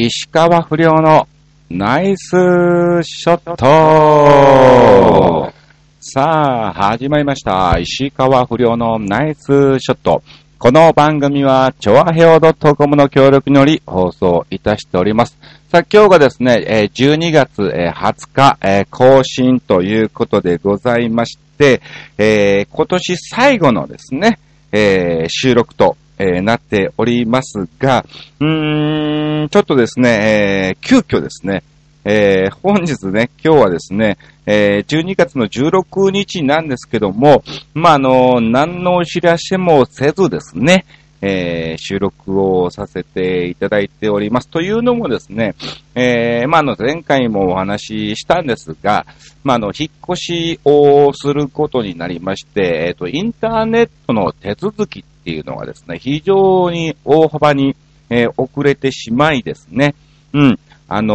[0.00, 1.26] 石川不良の
[1.68, 2.28] ナイス
[3.02, 5.52] ショット
[5.98, 7.76] さあ、始まりました。
[7.80, 10.22] 石川不良のナイスショット。
[10.60, 15.36] この番組は、ちょわへお .com の協力により放送いたしております。
[15.72, 21.82] さあ、今日がですね、12月20日、更新ということでございまして、
[22.70, 24.38] 今年最後のですね、
[25.28, 28.04] 収録と、えーなっておりますが、
[28.40, 31.62] うーん、ちょっとですね、えー急遽ですね、
[32.04, 37.42] えー本日ね、今日はですね、えー12月の16日なんですけども、
[37.74, 40.84] まあ、あの、何のお知らせもせずですね、
[41.20, 44.48] えー収録をさせていただいております。
[44.48, 45.54] というのもですね、
[45.94, 49.06] えーまあ、の、前回もお話ししたんですが、
[49.44, 57.76] まあ、の、引っ越しをすることになりまして、えっ、と、インターネットの手続きっていうのがですね、非常に大幅に、
[58.10, 59.94] えー遅れてしまいですね、
[60.32, 60.58] うん、
[60.88, 61.14] あの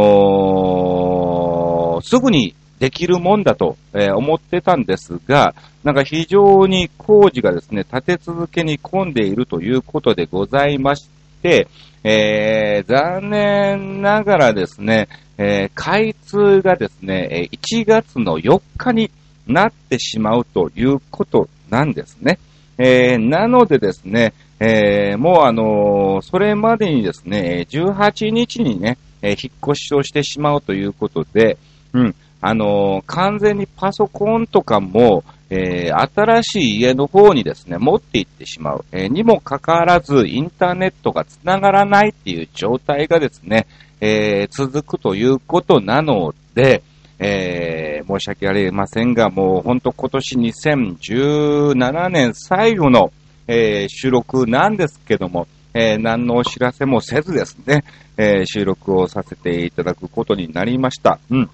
[2.00, 11.10] ーすぐにできるもんだと、え思ってたんですが、なんか非常に工事がですね、立て続けに混んでいるということでございまし
[11.42, 11.68] て、
[12.04, 15.08] えー残念ながらですね、
[15.38, 19.12] えー開通がですね、1月の4日に
[19.48, 22.40] なってしまうということなんですね。
[22.78, 31.58] えーなのでですね、えーもうあのーそれまでにですね、18日にね、え引っ越しをしてしまうということで、
[31.94, 38.86] うん、あの完全にパソコンとかも、えー新しい家の方にですね、持って行ってしまう。
[38.92, 43.66] えーにもかかわらず、インターネットが繋がらないっていう状態がですね、
[44.02, 46.84] えー続くということなので、
[47.18, 53.14] えー申し訳ありませんが、もう本当今年2017年最後の、
[53.48, 57.86] えー収録なんですけども、えー何のお知らせもせずですね、
[58.18, 61.20] え収録をさせていただくことになりました。
[61.30, 61.50] うん。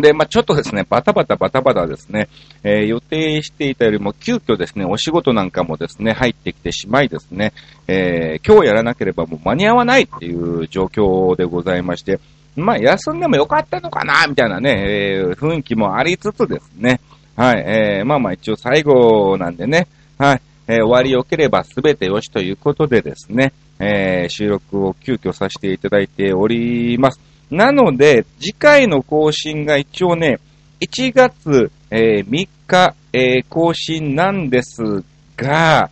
[0.00, 2.28] で、まあ、ちょっとですね、バタバタバタバタですね、
[2.62, 7.52] えー予定していたよりも急遽ですね、お仕事なんかもですね、入ってきてしまいですね、
[7.86, 12.20] えー今日やらなければもう間に合わないっていう状況でございまして、
[12.56, 17.00] まあ、休んでもよかったのかな、みたいなね、えー雰囲気もありつつですね、
[17.36, 19.86] はい、えーまあまあ一応最後なんでね、
[20.18, 27.20] はい、えー終わり良ければ全てよしということでですね、えー収録を急遽させていただいております。
[27.50, 30.38] なので、次回の更新が一応ね、
[30.80, 35.02] 1月、えー3日、えー更新なんです
[35.36, 35.90] が、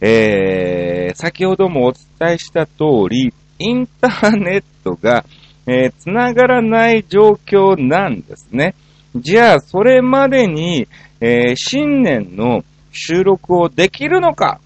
[0.00, 5.24] えー先ほどもお伝えした通り、インターネットが、
[5.66, 8.74] えー繋がらない状況なんですね。
[9.16, 10.86] じゃあ、それまでに、
[11.20, 14.60] えー新年の収録をできるのか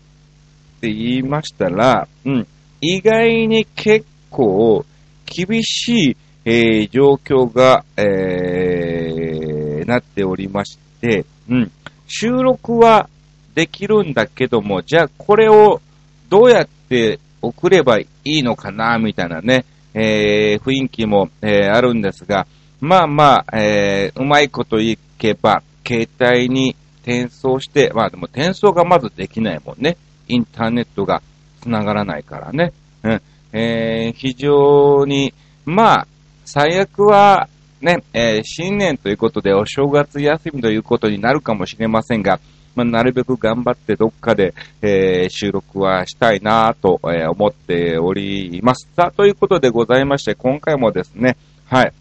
[0.79, 2.47] って言いましたら、うん、
[2.81, 4.85] 意外に結構
[5.25, 6.17] 厳しい、
[6.49, 11.71] えー状況が、えーなっておりまして、うん、
[12.09, 13.09] 収録は
[13.55, 15.81] できるんだけども、じゃあこれを
[16.29, 19.65] どうやって送ればいいのかな、みたいなね、
[19.95, 22.47] えー雰囲気も、えーあるんですが、
[22.81, 29.97] まあまあ、えーうまいこといけば、携帯に転送して、まあでも転送がまずできないもんね。
[30.29, 31.23] インターネットが
[31.63, 32.73] 繋がらないからね。
[33.03, 33.23] うん。
[33.53, 35.33] えー非常に、
[35.65, 36.07] まあ、
[36.47, 37.49] 最悪は、
[37.81, 42.39] ね、えー新年ということでお正月休みということになるかもしれませんが、
[42.77, 48.89] まあ、なるべく頑張ってどっかで、えー収録はしたいなと、えー思っております。
[48.95, 51.37] さあ、ということでございまして、今回もですね、
[51.67, 51.93] はい。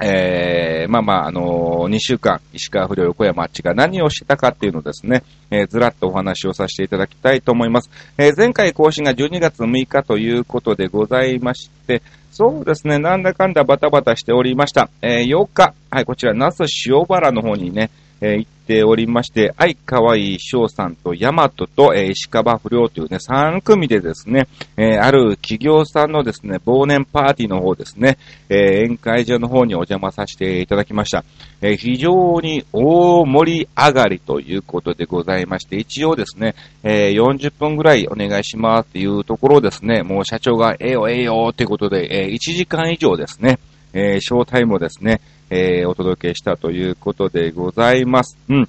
[0.00, 5.22] えー、まあまあ、あのー、2週間、石川不良横山あっちが何をしてたかっていうのをですね、
[5.52, 7.90] えーずらっとお話をさせていただきたいと思います。
[8.18, 12.02] えー前回更新が12月6日ということでございまして、
[12.34, 14.90] そうですね、なんだかんだバタバタしておりました。
[15.02, 24.46] えー8日、はい、こちら、那須塩原の方にね、えー行っておりまして、愛かわいい翔さんと大和と、えー石川不良というね、3組でですね、
[24.78, 28.16] えーある企業さんのですね、忘年パーティーの方ですね、
[28.48, 31.24] え宴会場の方にお邪魔させていただきました。
[31.60, 43.58] え非常に大盛り上がりということでございまして、一応ですね、え40分ぐらいお願いしますっていうところですね、もう社長がええよええよっていうことで、え1時間以上ですね、
[43.92, 45.20] えーショータイムですね、
[45.50, 48.36] えーお届けしたということでございます。
[48.48, 48.68] うん。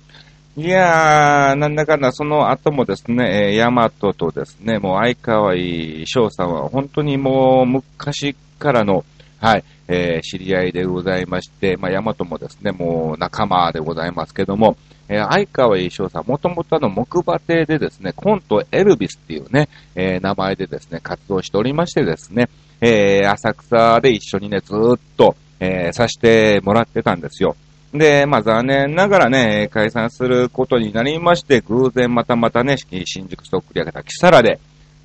[0.57, 9.03] いやー、なんだかんだ、その後もですね、えーヤマトとですね、もう相川い翔さんは本当にもう昔からの、
[9.41, 14.77] はい、えー知り合いでございまして、まあ、ヤマトもですね、もう仲間でございますけども、
[15.09, 22.49] えー相川一翔さん、もともとあの、木馬亭でですね、コントエルビスっていうね、えー名前でですね、活動しておりましてですね、
[22.81, 27.55] えー、浅草で一緒にね、ずっと、えー、さしてもらってたんですよ。
[27.93, 34.59] で、まあ残念ながらね、解散することになりまして、偶然またまたね、新宿ストックり上げたキサラで、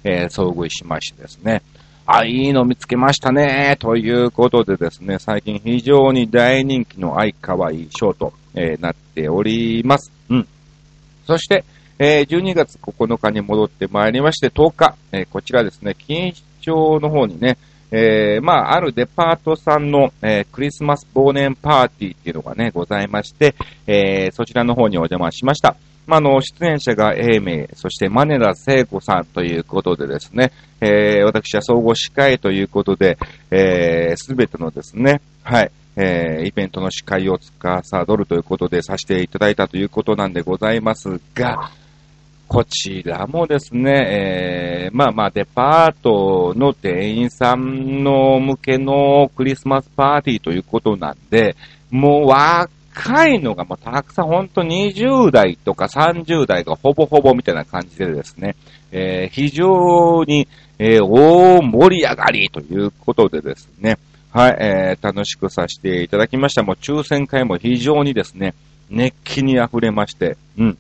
[0.04, 1.62] えー、遭遇しましてですね、
[2.06, 10.10] あ、いいの見つけましたね、ということでですね、最近非常に大人気の愛かわいいショート、えー、なっております。
[10.28, 10.48] うん。
[11.26, 11.64] そして、
[12.00, 17.58] えー、12月9日に戻ってまいりまして、10日、え、こちらですね、錦糸町の方にね、
[17.92, 23.54] えー、まあ、あるデパートさんの、えー、クリスマス忘年パーティーっていうのがね、ございまして、
[23.86, 25.76] えー、そちらの方にお邪魔しました。
[26.06, 33.18] まあ、の、出演者が英明、そしてマネラ聖子さんということでですね、えー、私は総合司会ということで、
[33.50, 41.70] えー、すべてのですね、はい、えー、イベントの司会を司るということでさせていただいたということなんでございますが、
[42.50, 51.54] こちらもですね、えー、まあまあデパートの店員さんの向けのクリスマスパーティーということなんで、
[51.92, 58.56] もう若いのがもうたくさん、ほんと20代とか30代がほぼほぼみたいな感じでですね、
[58.90, 60.48] えー、非常に、
[60.80, 63.96] えー、大盛り上がりということでですね、
[64.32, 66.64] はい、えー、楽しくさせていただきました。
[66.64, 68.54] もう抽選会も非常にですね、
[68.90, 70.78] 熱気に溢れまして、うん。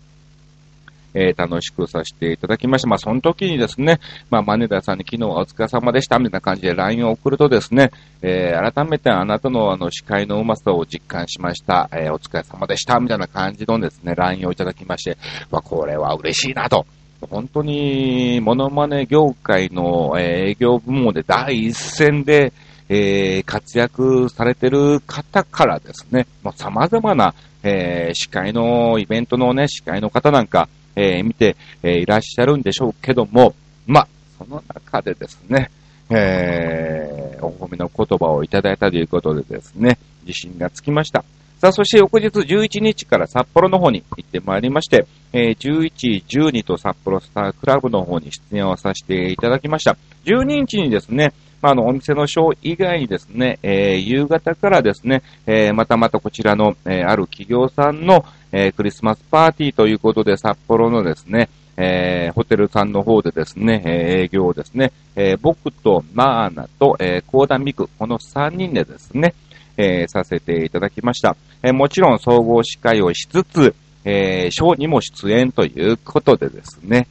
[1.14, 2.88] えー、楽しくさせていただきました。
[2.88, 7.90] まあ、その時にですね、まあ、マネダーさんに昨日はお疲れ様でした、みたいな感じで LINE を送るとですね、
[8.22, 15.16] えー、改めてあなたのあの、司会のうまさを実感しました、えー、お疲れ様でした、みたいな感じのですね、LINE をいただきまして、
[15.50, 16.86] まあ、これは嬉しいなと。
[17.28, 22.52] 本当に、モノマネ業界の、営業部門で第一線で、
[22.88, 33.54] えー、活躍されてる方からですね、まあ、様々な、えー、司会のイベントのね、司会の方なんか、えー、見て、えー、いらっしゃるんでしょうけども、
[33.86, 34.08] まあ、
[34.38, 35.70] その中でですね、
[36.10, 41.24] えー、お褒めの言葉をいただいたということでですね、自信がつきました。
[41.60, 49.96] さあ、そして翌日11日から札幌の方に行ってまいりまして、えー、11、12と札幌スタークラブの方に出演をさせていただきました。
[50.24, 63.92] 12日にですね、まあ、あの、お店のショー以外にですね、えー、夕方からですね、えー、またまたこちらの、えー、ある企業さんの、えー、クリスマスパーティーということで、札幌のですね、えー、ホテルさんの方でですね、えー、
[64.24, 69.34] 営業をですね、えー、僕とマーナと、えー、コーダミク、この3人でですね、
[69.76, 71.36] えー、させていただきました。
[71.62, 73.74] えー、もちろん総合司会をしつつ、
[74.04, 77.06] えー、ショーにも出演ということでですね、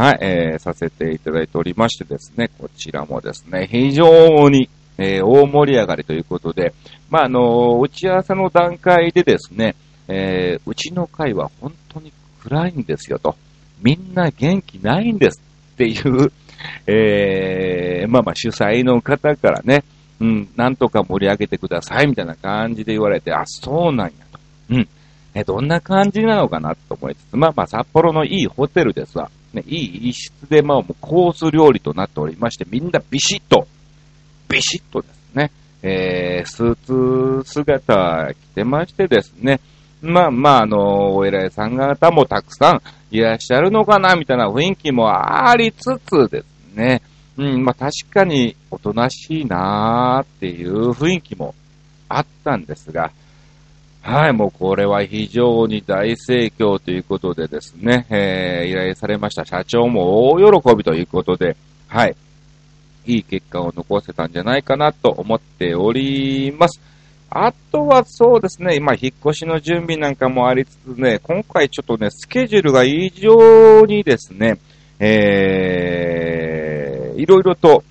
[0.00, 6.72] はい、えー、させていただいておりましてですね、こちらもですね、非常に、えー、大盛り上がりということで、
[7.10, 9.76] まあ、あのー、打ち合わせの段階でですね、
[10.08, 13.36] えー、うちの会は本当に暗いんですよと。
[13.82, 15.42] みんな元気ないんです
[15.74, 16.32] っていう、
[16.86, 19.84] えー、まあまあ主催の方からね、
[20.18, 24.40] うん、なんとか盛り上げてくださいみたいな感じで言われて、あ、そうなんやと。
[24.70, 24.88] うん。
[25.34, 29.30] え、どんな感じなのかなと思いつつ、まあまあ札幌のいいホテルですわ。
[29.54, 33.66] ね、いい一室で、まあもうコース料理となっておりまして、みんなビシッと、
[34.48, 35.50] ビシッとですね、
[35.82, 39.60] えー、スーツ姿着てましてですね、
[40.02, 47.02] まあまあ、あの、お偉いさん方もたくさんいらっしゃるのかな、みたいな雰囲気もありつつですね。
[47.36, 51.54] うん、まあ確かにおとなしいなーっていう雰囲気も
[52.08, 53.12] あったんですが、
[54.02, 62.16] はい、もうこれは非常に大盛況ということでですね、えー、依頼されました社長も大喜びということで、はい、
[63.06, 66.80] いい結果を残せたんじゃないかなと思っております。
[67.32, 74.58] あとはそうですね、今、引っ越しの準備なんかもありつつね、今回ちょっとね、スケジュールが異常にですね、
[74.98, 77.84] えー、いろいろと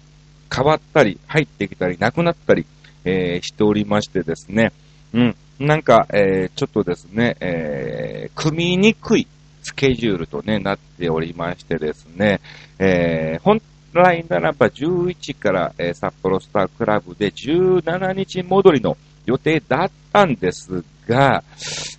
[0.53, 2.65] 変わったり、入ってきたり、なくなったり、
[3.05, 4.73] えー、しておりましてですね、
[5.13, 9.27] うん、なんか、えー、ちょっとですね、えー、組みにくい
[9.61, 12.39] スケジュールとね、なっておりましてですね、
[12.79, 13.61] えー、本
[13.93, 21.43] 来ならば11から、えー、札幌スタークラブで17日戻りの予定だったんですが、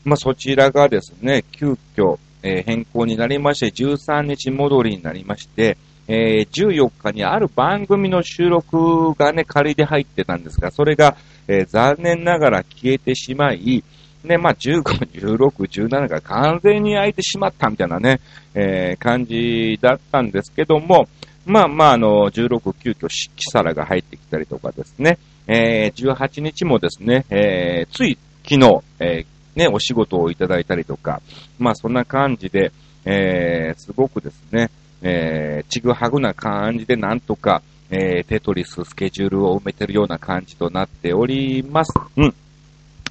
[0.05, 5.77] まあ、そちらがですね、急遽、えー、変更になりまして、13日戻りになりまして、
[6.09, 11.17] えー、14日にある番組の収録がね、仮で入ってたんですが、それが、
[11.51, 13.83] えー、残念ながら消えてしまい、
[14.23, 18.21] ね、まあ、15、16、17が完全に空いてしまったみたいなね、
[18.55, 21.09] えー、感じだったんですけども、
[21.47, 31.21] まあまあ、あの、16、急遽、キサラが入ってきたりとかですね、えー、18日もですね、えー、つい昨日、えー、ね、お仕事をいただいたりとか、
[31.59, 32.71] まあそんな感じで、
[33.05, 34.71] えー、すごくですね、
[35.03, 41.93] えー、ちぐはぐな感じでなんとか、えー、テトリス、スケジュールを埋めてるような感じとなっております。
[42.17, 42.35] うん。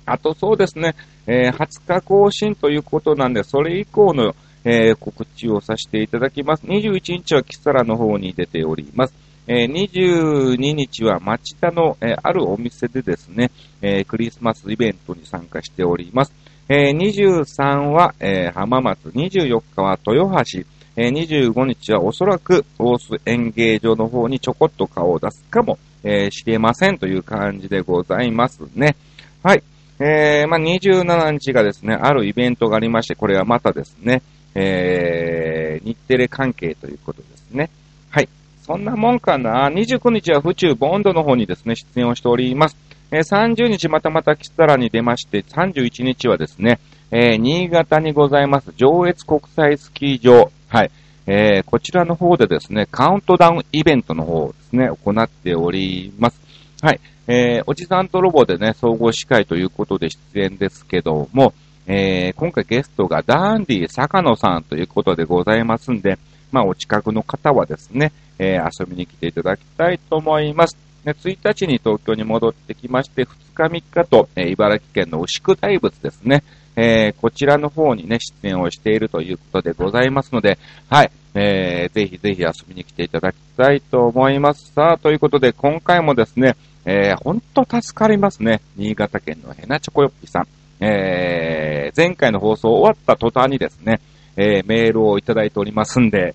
[0.06, 0.96] あとそうですね、
[1.28, 4.34] えー、20日更新ということなんで、それ以降の、
[4.64, 6.66] えー、告知をさせていただきます。
[6.66, 9.14] 21日はキサラの方に出ております。
[9.48, 16.34] えー、22日は町田の、えー、あるお店でですね、えー、クリスマスイベントに参加しております。
[16.70, 20.62] えー、23は、えー、浜松、24日は豊橋、
[21.02, 28.98] えー、25日はおそらく大須演芸場の方にちょこっと顔を出すかも、えー、しれませんという感じでございますね。
[29.42, 29.64] はい。
[30.02, 34.22] えー、まあ、27日がですね、あるイベントがありまして、これはまたですね、
[34.56, 37.70] えー、日テレ関係ということですね。
[38.10, 38.28] はい。
[38.62, 39.70] そんなもんかな。
[39.70, 42.76] 29日は府中ボンドの方にですね、出演をしております。
[43.12, 50.52] えー、30日またまたキスタラに出まして、31日はですね、えー、新潟にございます、上越国際スキー場。
[50.70, 50.92] はい。
[51.26, 56.40] えー、こちらの方でですね、カウントダウンイベントの方をですね、行っております。
[56.82, 57.00] はい。
[57.28, 61.54] えー、おじさんとロボでね、総合司会ということで出演ですけども、
[61.86, 66.18] えー、今回ゲストがダンディ坂野さんということでございますんで、
[66.52, 70.78] まあ、お近くの方はですね、えー、遊びに来ていただきたいと思います。
[71.06, 76.44] 1日に東京に戻ってきまして、2日3日と、えー、茨城県の牛久大仏ですね、
[76.82, 80.58] えー、こちらの方にね、出演をしているということでございますので、
[80.90, 84.72] はい、えー、ぜひぜひ遊びに来ていただきたいと思います。
[84.72, 86.56] さあ、ということで、今回もですね、
[86.86, 88.62] えー、ほんと助かりますね。
[88.78, 90.48] 新潟県のヘナチョコヨッピさん。
[90.80, 94.00] えー、前回の放送終わった途端にですね、
[94.38, 96.34] えー、メールをいただいておりますんで、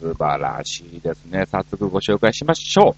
[0.00, 1.44] 素晴らしいですね。
[1.44, 2.94] 早速ご紹介しましょう。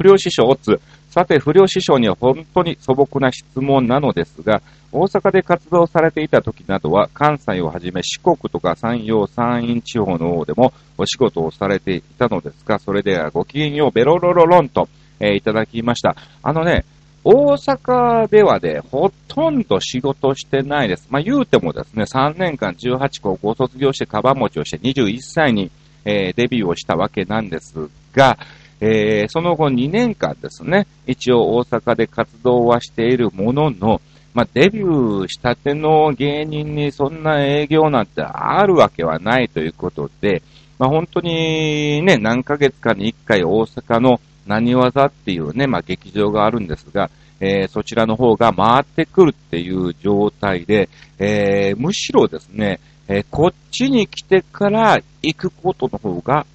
[0.00, 0.80] 不良師匠オツ。
[1.18, 16.14] さて、不良師匠には本当に素朴な質問なのですが、大阪で活動されていた時などは、関西をはじめ四国とか山陽、山陰地方の方でもお仕事をされていたのですが、それではごきげんよう、ベロロロロンと、えー、いただきました。
[16.40, 16.84] あのね、
[17.24, 21.08] 大阪ではね、ほとんど仕事してないです。
[21.10, 25.72] まあ、言うてもですね、3年間18高校卒業してカバン持ちをして21歳に、
[26.04, 28.38] えー、デビューをしたわけなんですが、
[28.80, 34.00] えー、その後2年間ですね、一応大阪で活動はしているものの、
[34.34, 40.42] まあ、デビューしたての芸人にそんな営業なんてあるわけはないということで、
[40.78, 56.46] まあ、本当にね、何ヶ月かに1回大阪の何技っていうね、まあ、劇場があるんですが、えー、そちらの方が回ってくるっていう状態で、えー、むしろですね、えー、こっちに来てから行くことの方が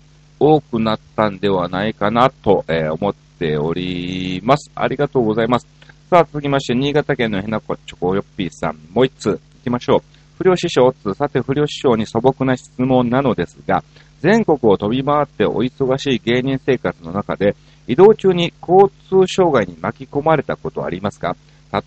[0.45, 4.69] 多くなったんではないかなと、え思っております。
[4.75, 5.67] ありがとうございます。
[6.09, 10.01] さあ、続きまして、新潟県のヘナコチョコヨッピーさん、もう一つ行きましょう。
[10.37, 13.83] 不良師匠つ、さて不良師匠に素朴な質問なのですが、
[14.19, 17.55] 全国を飛び回ってお忙しい芸人生活の中で、
[17.87, 21.35] 移動中に交通障害に巻き込まれたことありますか？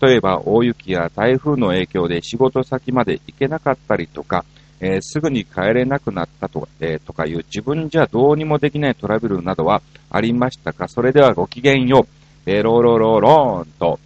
[0.01, 4.43] 例えば大雪や台風の影響で仕事先まで行けなかったりとか、
[4.79, 10.87] えー、すぐに帰れなくなったと,、えー、とかいう自分じゃどうにもできないトラブルなどはありましたか？
[10.87, 12.07] それではごきげんよう。
[12.49, 13.99] えー、ローロロローンと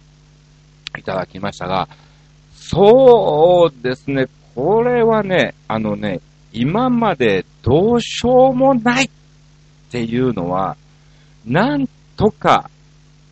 [0.98, 1.88] いただきましたが、
[2.54, 6.20] そうですね、これはね、あのね、
[6.52, 9.10] 今までどうしようもないっ
[9.90, 10.76] ていうのは、
[11.46, 12.68] なんとか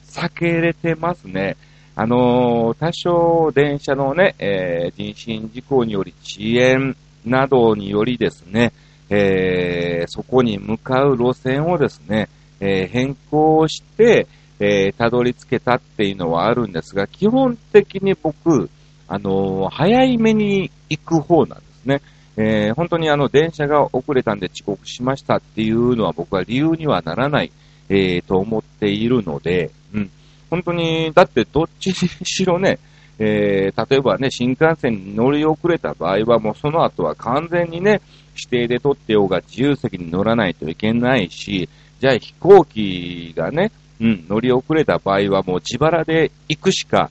[0.06, 1.56] 避けれてますね。
[1.96, 8.72] あのー、多少電車のね、えー、人身事故により遅延などによりですね、
[9.10, 12.28] えー、そこに向かう路線をですね、
[12.60, 14.26] えー、変更して、
[14.60, 18.70] えー、たどり着けたっていうのはあるんですが、基本的に僕、
[19.08, 22.02] あの、早いめに行く方なんですね。
[22.36, 27.50] えー、本当にあの、電車が遅れたんで遅刻しましたっていうのは僕は理由にはならない、
[27.88, 30.10] えー、と思っているので、うん。
[30.50, 32.78] 本当に、だってどっちにしろね、
[33.22, 38.00] えー、例えばね、新幹線に乗り遅れた場合はもうその後は完全にね、
[38.34, 41.68] 指定で取ってようが自由席に乗らないといけないし、
[42.00, 47.10] じゃあ飛行機がね、うん、乗り遅れた場合はもう自腹で行くしか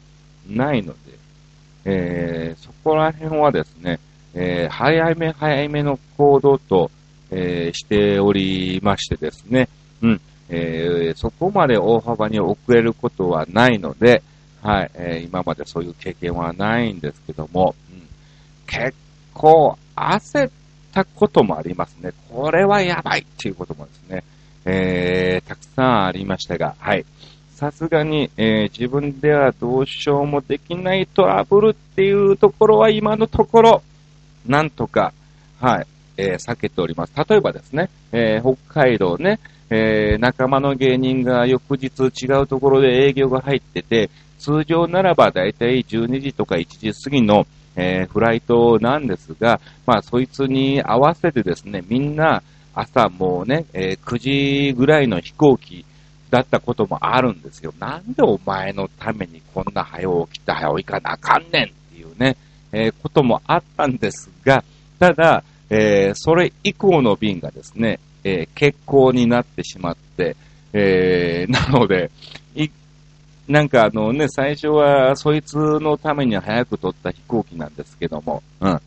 [0.50, 0.98] ないので、
[1.86, 4.00] えー、そこら辺はですね、
[4.34, 6.90] えー、早め早めの行動と、
[7.30, 9.70] えー、しておりましてですね、
[10.02, 14.24] うん、えー、そこまで大幅に遅れることはないので、
[14.62, 18.08] はい、えー、今までそういう経験はないんですけども、うん、
[18.68, 18.94] 結
[19.34, 20.52] 構焦っ
[20.92, 22.12] たこともありますね。
[22.30, 24.24] これはやばいっていうこともですね、
[24.66, 27.06] えー、たくさんありましたが、はい。
[27.56, 33.84] さすがに、えー、自分ではどうしようもできないトラブルっていうところは今のところ、
[34.46, 35.14] なんとか、
[35.60, 37.14] はい、えー、避けております。
[37.16, 39.40] 例えばですね、えー、北海道ね、
[39.70, 44.10] えー、仲間の芸人が翌日違うところで営業が入ってて、
[44.40, 47.46] 通常ならばだいたい12時とか1時過ぎの、
[47.76, 52.42] えー、フライトなんですが、まあ、そいつに合わせてですね、みんな
[52.74, 55.86] 朝もうね、えー、9時ぐらいの飛行機
[56.30, 57.74] だったこともあるんですよ。
[57.80, 62.38] なんでお前のためにこんな早起きて早起きかなあかんねんっていうね、
[62.72, 64.64] えー、こともあったんですが、
[65.00, 68.00] ただ、えー、それ以降の便がですね、
[68.30, 70.36] えー、欠航になってしまって、
[70.74, 72.12] えー、 なので、
[73.50, 78.80] なんかあのね、最初はそいつのために早く取った飛行機なんですけども、うん。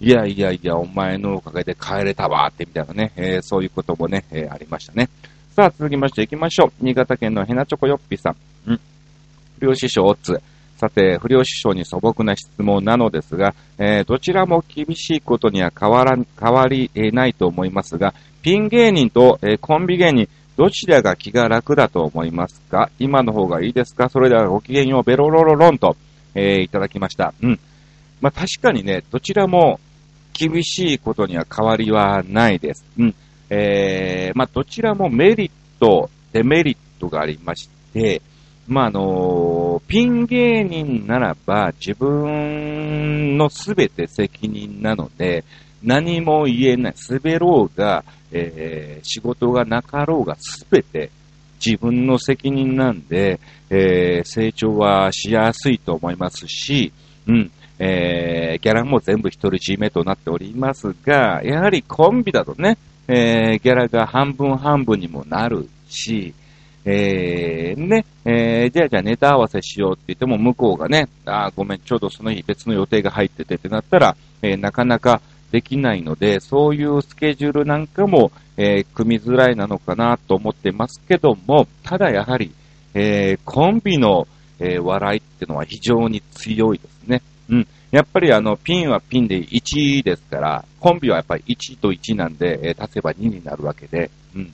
[0.00, 5.08] いやいやいや、お前のおかげで帰れたわってみたいなね、えー、そういうこともね、えー、ありましたね。
[5.54, 6.72] さあ、続きまして行きましょう。
[6.80, 8.36] 新潟県のヘナチョコヨッピさん。
[8.66, 8.80] うん。
[9.60, 10.42] 不良師匠オッツ。
[10.78, 22.90] さて、不良師匠に素朴な質問なのですが、えー、どちらも厳しいことには変わら、変わりないと思いますが、ピン芸人と、えー、コンビ芸人、どちらが気が楽だと思いますか？
[22.98, 24.08] 今の方がいいですか？
[24.08, 25.96] それではごきげんよう、ベロロロロンと、
[26.34, 27.32] えー、いただきました。
[27.42, 27.60] うん。
[28.20, 29.80] まあ、確かにね、どちらも
[30.32, 32.84] 厳しいことには変わりはないです。
[32.98, 33.14] うん。
[33.50, 38.22] えー、まあ、どちらもメリット、デメリットがありまして、
[38.68, 45.44] まあ、あのピン芸人ならば自分のすべて責任なので、
[45.82, 51.10] 何も言えない、滑ろうが、えー、仕事がなかろうがすべて
[51.64, 53.38] 自分の責任なんで、
[53.70, 56.92] えー、成長はしやすいと思いますし、
[57.26, 66.34] うん、えー、ギャラも全部独り占めとなっておりますが、やはりコンビだとね、えー、ギャラが半分半分にもなるし、
[66.84, 82.52] えー、ね、えー、じゃあじゃあネタ合わせしようって言っても向こうがね、あごめん、ちょうどその日別の予定が入っててってなったら、えー、なかなかできないので、そういうスケジュールなんかも、えー、組みづらいなのかなと思ってますけども、ただやはり、
[82.94, 84.26] えー、コンビの、
[84.58, 87.22] えー、笑いってのは非常に強いですね。
[87.50, 87.68] うん。
[87.90, 94.52] やっぱりあの、ピンはピンで1ですから、コンビはやっぱり1と1なんで、えー、足せば2になるわけで、うん。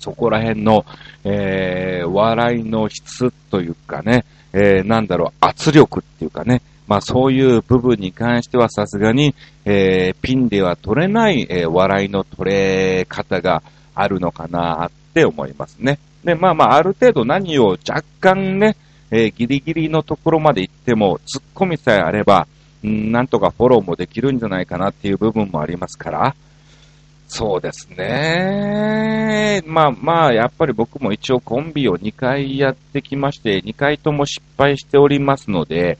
[0.00, 0.84] そこら辺の、
[1.24, 13.62] えー、笑いの質というかね、えー、なんだろう、圧力っていうかね、まあそういう部分に関してはさすがに、えー、ピンでは取れない、えー、笑いの取れ方が
[13.94, 15.98] あるのかなって思いますね。
[16.24, 18.76] で、まあまあある程度何を若干ね、
[19.10, 22.46] えー、ギリギリのところまで行っても、突っ込みさえあれば、
[22.86, 26.34] んなんとかフォローもできるんじゃないかなっていう部分もありますから、
[27.26, 29.62] そうですね。
[29.66, 35.98] まあまあ、やっぱり僕も一応コンビを2回やってきまして、2回とも失敗しておりますので、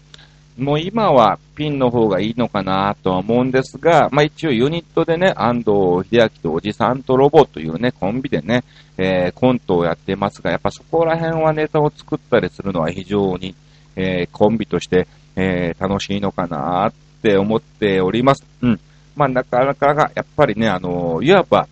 [0.58, 8.62] もう今はピンの方がいいのかなとは思うんですが、まあ一応ユニットでね、安藤秀明とおじさんとロボというね、コンビでね、
[8.96, 13.54] えー、コントをやってますが、やっぱそこら辺はネタを作ったりするのは非常に、
[13.96, 18.44] えー、コンビとして、えー、楽しいのかなって思っております。
[18.62, 18.80] うん。
[19.16, 21.66] まあなかなかが、やっぱりね、あのいわば、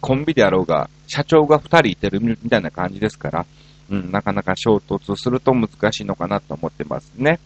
[0.00, 3.46] コンビであろうが、社長が二人いてるみたいな感じですから、
[3.90, 7.38] うん、なかなか衝突すると難しいのかなと思ってますね。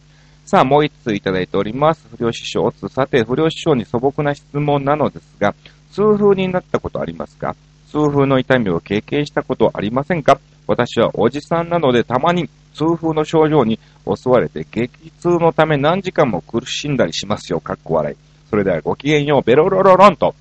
[0.44, 2.07] さあ、もう一ついただいております。
[2.16, 5.54] 不良師匠、さて、不良師匠に素朴な質問なのですが、
[5.90, 7.57] 痛風になったことありますか？
[7.88, 10.38] 痛風の痛みを経験したことありませんか？
[10.66, 17.61] 私はおじさんなのでたまに痛風の症状に襲われて激痛のため何時間も苦しんだりしますよ。
[17.61, 18.16] かっこ笑い。
[18.50, 20.35] それではごきげんよう、ベロロロロンと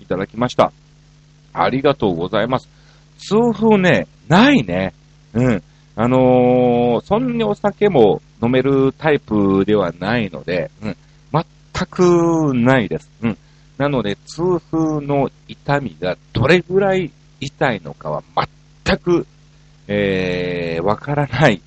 [0.00, 0.72] いただきました。
[1.52, 2.68] ありがとうございます。
[3.18, 4.94] 痛風ね、ないね。
[5.34, 5.62] うん。
[5.96, 10.96] あのー、そんなにお酒も飲めるタイプではないので、うん、
[11.32, 11.44] 全
[11.88, 13.10] くないです。
[13.22, 13.38] うん。
[13.78, 18.22] なので、痛風の痛みがどれぐらい痛いのかは
[18.84, 19.26] 全く、
[19.88, 21.60] えー、わからない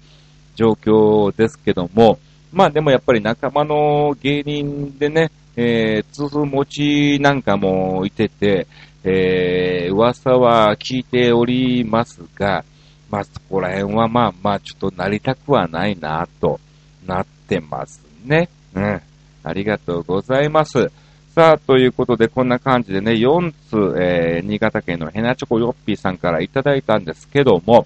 [0.55, 2.19] 状況ですけども、
[2.51, 8.67] まあでもやっぱり仲間の芸人でね、えー、痛風持ちなんかもいてて、
[9.03, 12.63] えー、噂は聞いておりますが、
[13.09, 16.59] まあそこら辺はまあまあちょっとなりたくはないなと
[17.05, 18.49] なってますね。
[18.73, 19.01] うん。
[19.43, 20.91] ありがとうございます。
[21.33, 27.85] さあ、ということで、こんな感じでね、4つ、えー、新潟県のヘナチョコヨッピーさんからいただいたんですけども、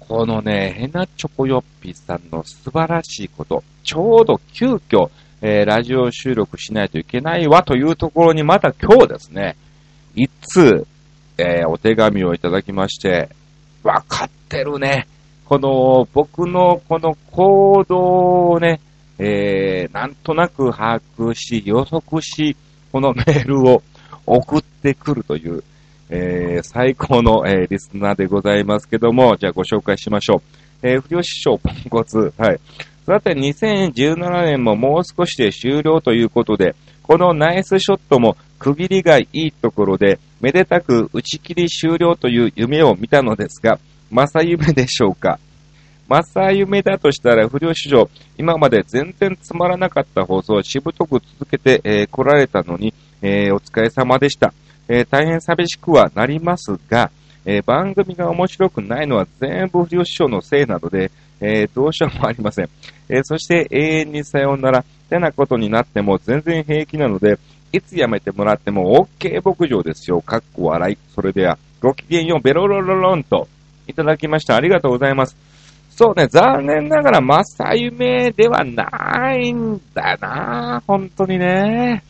[0.00, 5.10] このね、ヘナチョコヨッピーさんの素晴らしいこと、ちょうど急遽、
[5.42, 9.56] えー、ラジオ収録しないといけないわというところに、また今日ですね、
[10.16, 10.86] いつ、
[11.36, 13.28] えー、お手紙をいただきまして、
[13.82, 15.06] わかってるね。
[15.44, 18.80] この、僕のこの行動をね、
[19.18, 22.56] えー、なんとなく把握し、予測し、
[22.90, 23.82] このメールを
[24.26, 25.62] 送ってくるという、
[26.08, 30.42] えー、最高の、えー、リスナーでございますけども、じゃあご紹介しましょう。
[30.82, 32.32] えー、不良師匠ポンコツ。
[32.36, 32.60] はい。
[33.06, 45.40] さて、2017年ももう少しで終了ということで、このナイスショットも区切りがいいところで、めでたく打ち切り終了という夢を見たのですが、正夢でしょうか？
[46.08, 54.54] 正夢だとしたら不良史上、今まで全然つまらなかった放送をしぶとく続けて、えー、来られたのに、えー、お疲れ様でした。
[54.88, 57.10] えー、大変寂しくはなりますが、
[57.44, 62.68] えー、番組が面白くないのは全部不良師匠のせいなので、えー、どうしようもありません。
[63.08, 67.38] えー、そして永遠にさようなら、てなことになっても全然平気なので、
[67.70, 70.22] いつ辞めてもらっても OK 牧場ですよ。
[70.22, 70.98] かっこ笑い。
[71.14, 73.46] それでは、ごきげんよう、ベロロロロンと、
[73.86, 74.56] いただきました。
[74.56, 75.36] ありがとうございます。
[75.90, 82.02] そうね、残念ながら、正夢ではないんだな本当にね。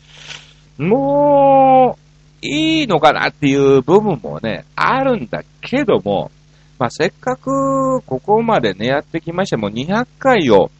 [0.77, 1.97] も
[2.41, 6.31] う、いいのかなっていう部分もね、あるんだけども、
[6.79, 10.71] まあ、せっかくここまでね、やってきまして、も200回を、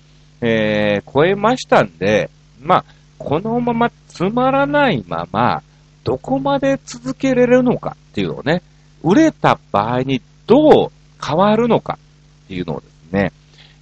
[0.46, 2.30] えー、超えましたんで、
[2.62, 2.86] まあ、
[3.18, 5.64] このままつまらないまま、
[6.04, 8.62] どこまで続けられるのかっていうのをね、
[9.02, 10.92] 売れた場合にどう
[11.26, 11.98] 変わるのか
[12.46, 13.32] っていうのをですね、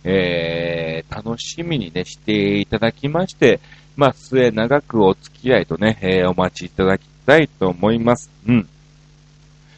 [0.04, 3.60] えー、楽しみにね、していただきまして、
[3.96, 8.30] まあ、末長くお付き合いとね、えー、お待ちいただきたいと思います。
[8.48, 8.68] うん。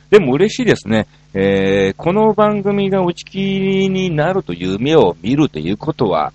[0.09, 1.07] でも嬉しいですね。
[1.33, 6.33] えー、この番組が打ち切りになるという夢を見るということは、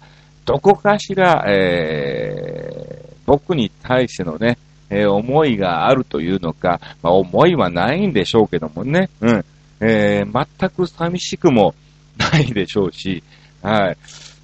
[0.49, 4.57] どこかしら、えー、僕に対してのね、
[4.89, 9.45] えー、思いがあるというのか、まあ、思いはないんでしょうけどもね、うん、
[9.81, 11.75] えー、全く寂しくも
[12.17, 13.23] ないでしょうし、
[13.63, 13.97] はい。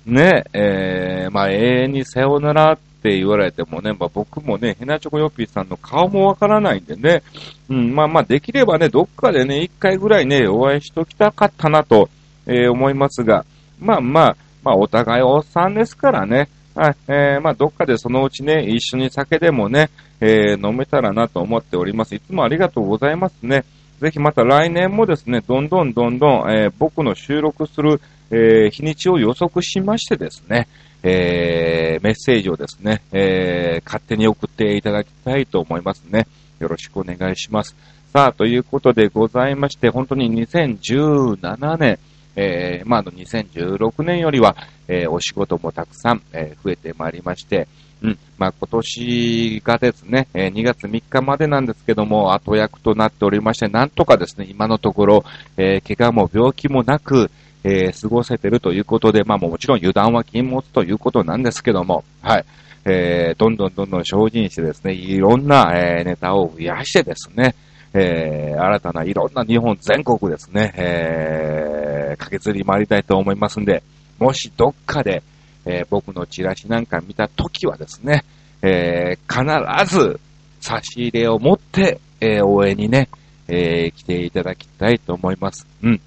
[0.04, 7.22] ね、えー、まあ、永遠にさよならって言われてもね、まあ、僕もね、ヘナチョコヨッピーさんの顔もわからないんでね、
[7.70, 12.10] うん、まあまあ、できればね、どっかでね、一回ぐらいね、お会いしときたかったなと、
[12.46, 13.46] えー、思いますが、
[13.80, 16.48] まあまあ、まあ、お互いおっさんですからね。
[16.74, 16.96] はい。
[17.06, 22.14] えー、まあ、どっかでそのうちね、一緒に酒でもね、えー、飲めたらなと思っております。
[22.14, 23.64] いつもありがとうございますね。
[24.00, 28.00] ぜひまた来年もですね、どんどんどんどん、えー、僕の収録する、
[28.30, 30.66] えー、日にちを予測しましてですね、
[31.02, 36.26] えー、メッセージをですね、えー、勝手に送っていただきたいと思いますね。
[36.58, 37.76] よろしくお願いします。
[38.12, 41.98] さあ、ということでございまして、本当に2017年、
[42.36, 44.56] えー、まあ、の、2016年よりは、
[44.88, 47.68] えー、お仕事もたくさん、えー、増えてまいりまして、
[48.02, 55.24] うん、まあ、今年がですね、え、2月3日までなんですけども、後役となっておりまして、なんとかですね、今のところ、
[55.56, 57.30] え、怪我も病気もなく、
[57.62, 62.44] え、過ごせてるということで、まあ、もちろん油断は禁物ということなんですけども、はい。
[62.84, 67.54] えー、どんどんどんどん精進してですね、いろんな、えー、ネタを増やしてですね、
[67.94, 73.82] えー、新たないろんな日本全国ですね、え駆けずり回りたいと思いますんで、
[74.18, 75.22] もしどっかで、
[75.66, 78.24] えー、僕のチラシなんか見たときはですね、
[78.62, 80.20] えー、必ず
[80.60, 83.08] 差し入れを持って、えー、応援にね、
[83.48, 85.66] えー、来ていただきたいと思います。
[85.82, 86.00] うん。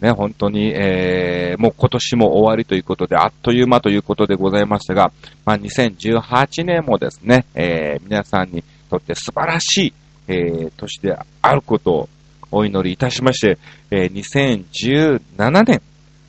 [0.00, 5.12] ね、本当に、えー、もう今年も終わりということで、あっという間ということでございましたが、
[5.46, 9.94] まあ、2018年もですね、えー、皆さんにとって素晴らしい、
[10.28, 12.08] えー、年であることを
[12.50, 13.58] お祈りいたしまして、
[13.90, 15.82] えー、2017年、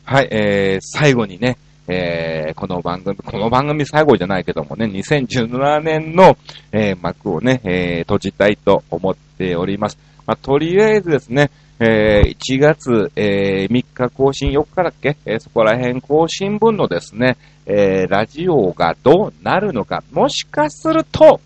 [0.04, 6.38] はい、えー、最後にね、えー、この番組、この番組最後じゃないけどもね、2017年の、
[6.72, 9.98] えー、幕をね、えー、閉じたいと思っております。
[10.26, 21.40] まあ、とりあえずですね、えー、1月、えー、3日更新4日だっけ、えー、そこら辺更新分のですね、えー、ラジオがどうなるのか、もしかすると、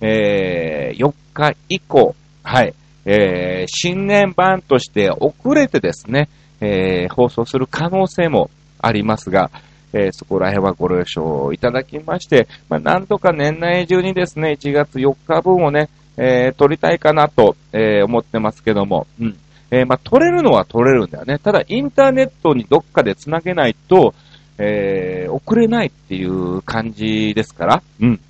[0.00, 2.74] えー、4日以降、はい、
[3.04, 6.28] えー、新年版として遅れてですね、
[6.60, 9.50] えー、放送する可能性もありますが、
[9.92, 19.38] えー、そこら辺はご了承いただきまして、まあ、なんとか年内中にですね、1月4日分をね、えー、撮りたいかなと、えー、思ってますけども、うん。
[19.70, 21.38] えー、まあ、撮れるのは撮れるんだよね。
[21.38, 24.14] ただ、インターネットにどっかで繋げないと、
[24.58, 28.20] えー、送れないっていう感じですから、うん。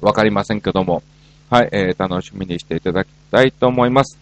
[0.00, 1.02] わかりませんけども、
[1.50, 4.18] はい、えー、楽しみにしていただきたいと思います。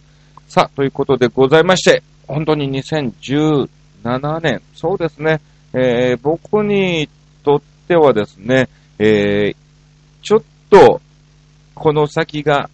[0.47, 3.67] さあ、ということでございまして、本当に2017
[4.39, 5.41] 年、そうですね、
[5.73, 7.09] えー、僕に
[7.43, 9.55] とってはですね、えー、
[10.21, 11.01] ちょっと、
[11.75, 12.69] この先が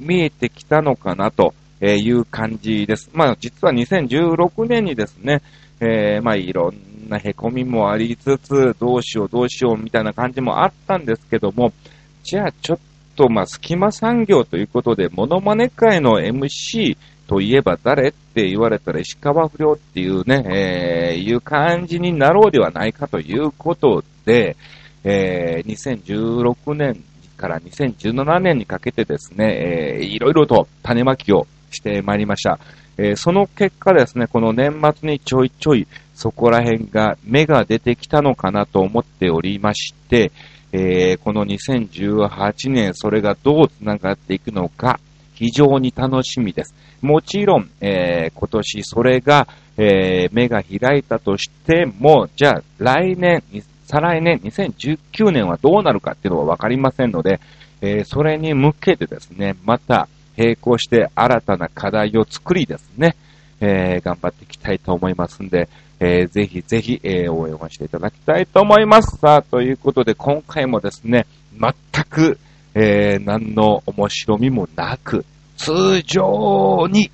[0.00, 3.10] 見えてきたのかなという感じです。
[3.12, 5.42] まあ、実は2016年にですね、
[5.80, 11.74] えー、まあ、いろんな凹みもありつつ、どうしようどうしようみたいな感じもあったんですけども、
[12.22, 12.78] じゃあちょっ
[13.16, 16.96] と、まあ、隙間産業ということで、モノマネ界の MC、
[17.32, 24.56] といえば誰って言われたら石川不良っていうね、えー、いう感じになろうではないかということで、
[25.02, 27.02] えー、2016年
[27.38, 32.58] から2017年にかけてですね、えー、いろいろと種まきをしてまいりました。
[32.98, 40.30] えー、その結果ですね、この年末にちょいちょいそこら辺が芽が出てきたのかなと思っておりまして、
[40.72, 44.98] えー、この2018年それがどう繋がっていくのか
[45.34, 46.74] 非常に楽しみです。
[47.00, 53.42] もちろん、えー、今年それが、えー、目が開いたとしても、じゃあ来年、
[53.86, 57.40] 再来年、2019年はどうなるかっていうのはわかりませんので、
[57.80, 63.16] え、それに向けてですね、また並行して新たな課題を作りですね、
[63.60, 65.68] え、頑張っていきたいと思いますんで、
[66.04, 69.18] えー、ぜひぜひ、えー、応援をしていただきたいと思います。
[69.18, 71.72] さあ、ということで今回もですね、全
[72.10, 72.40] く、
[72.74, 75.24] えー、何の面白みもなく、
[75.56, 77.12] 通常に、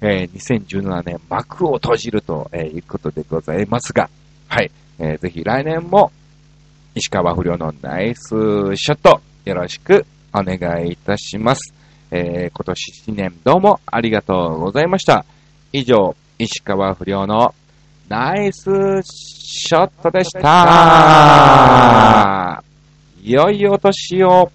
[0.00, 4.08] え、2017年幕を閉じると、えいうことでございますが、
[4.48, 6.10] はい、えー、ぜひ来年も
[6.94, 8.30] 石川不良のナイス
[8.76, 11.74] ショットよろしくお願いいたします。
[12.10, 15.26] え、今年1年どうもありがとうございました。
[15.70, 17.54] 以上、石川不良の
[18.12, 18.68] ナイス
[19.02, 20.52] ショットでした。
[23.22, 24.52] 良いお年を。